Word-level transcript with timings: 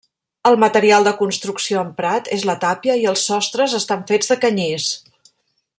El 0.51 0.55
material 0.61 1.03
de 1.07 1.11
construcció 1.19 1.83
emprat 1.89 2.31
és 2.37 2.45
la 2.51 2.57
tàpia 2.65 2.95
i 3.03 3.05
els 3.13 3.27
sostres 3.33 3.77
estan 3.81 4.03
fets 4.13 4.33
de 4.33 4.39
canyís. 4.47 4.89